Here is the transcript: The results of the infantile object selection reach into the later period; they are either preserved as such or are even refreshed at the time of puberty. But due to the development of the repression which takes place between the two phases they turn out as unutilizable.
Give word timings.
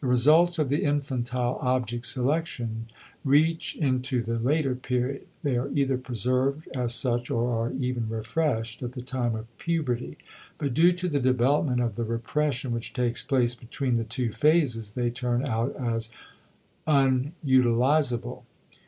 The 0.00 0.08
results 0.08 0.58
of 0.58 0.70
the 0.70 0.82
infantile 0.82 1.56
object 1.60 2.04
selection 2.06 2.86
reach 3.24 3.76
into 3.76 4.20
the 4.20 4.36
later 4.36 4.74
period; 4.74 5.28
they 5.44 5.56
are 5.56 5.68
either 5.70 5.96
preserved 5.96 6.66
as 6.74 6.96
such 6.96 7.30
or 7.30 7.66
are 7.68 7.72
even 7.72 8.08
refreshed 8.08 8.82
at 8.82 8.94
the 8.94 9.00
time 9.02 9.36
of 9.36 9.46
puberty. 9.58 10.18
But 10.58 10.74
due 10.74 10.90
to 10.94 11.08
the 11.08 11.20
development 11.20 11.80
of 11.80 11.94
the 11.94 12.02
repression 12.02 12.72
which 12.72 12.92
takes 12.92 13.22
place 13.22 13.54
between 13.54 13.98
the 13.98 14.02
two 14.02 14.32
phases 14.32 14.94
they 14.94 15.10
turn 15.10 15.46
out 15.46 15.76
as 15.76 16.08
unutilizable. 16.88 18.42